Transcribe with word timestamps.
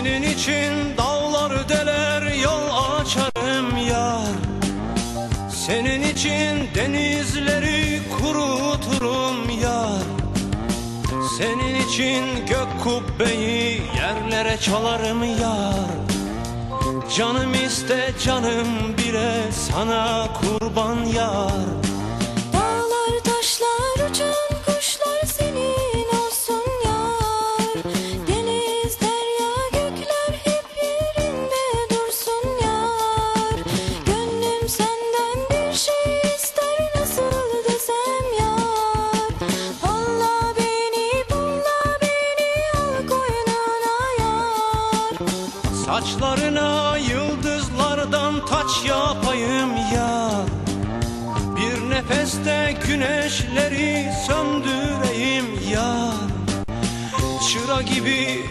Senin 0.00 0.22
için 0.22 0.96
dağlar 0.98 1.68
deler 1.68 2.22
yol 2.22 2.94
açarım 3.00 3.76
yar. 3.76 4.36
Senin 5.50 6.02
için 6.02 6.68
denizleri 6.74 8.00
kuruturum 8.18 9.50
yar. 9.62 10.02
Senin 11.38 11.74
için 11.88 12.46
gök 12.46 12.84
kubbeyi 12.84 13.82
yerlere 13.96 14.56
çalarım 14.60 15.22
yar. 15.24 15.90
Canım 17.16 17.54
iste 17.54 18.10
canım 18.24 18.68
bire 18.98 19.52
sana 19.52 20.28
kurban 20.40 21.04
yar. 21.04 21.89
Saçlarına 45.90 46.96
yıldızlardan 46.96 48.46
taç 48.46 48.84
yapayım 48.88 49.70
yar 49.94 50.46
Bir 51.56 51.90
nefeste 51.90 52.76
güneşleri 52.86 54.12
söndüreyim 54.26 55.46
yar 55.72 56.14
Çıra 57.48 57.82
gibi 57.82 58.46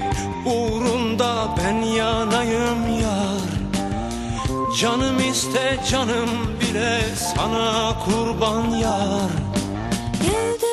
uğrunda 0.46 1.56
ben 1.58 1.82
yanayım 1.82 3.00
yar. 3.02 3.50
Canım 4.80 5.20
iste 5.20 5.80
canım 5.92 6.30
bile 6.62 7.02
sana 7.16 7.94
kurban 8.06 8.70
yar. 8.70 9.32
Yıldızlar 10.24 10.69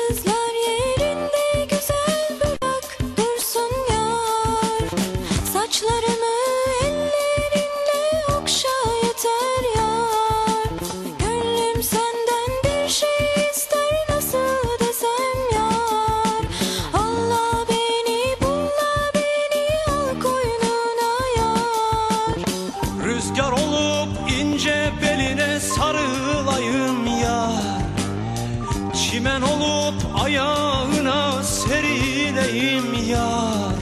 ayağına 30.27 31.43
serileyim 31.43 33.09
yar 33.09 33.75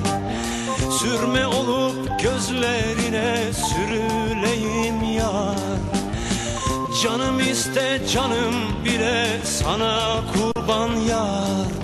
Sürme 1.00 1.48
olup 1.48 2.20
gözlerine 2.24 3.54
sürüleyim 3.54 5.04
yar 5.04 5.56
Canım 7.04 7.40
iste 7.40 8.02
canım 8.14 8.56
bile 8.86 9.28
sana 9.44 10.22
kurban 10.34 10.90
yar 11.10 11.75